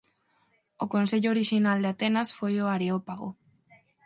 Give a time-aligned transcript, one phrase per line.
[0.83, 3.29] O consello orixinal de Atenas foi o Areópago.